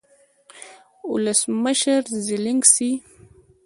ولسمشرزیلینسکي 1.11 2.91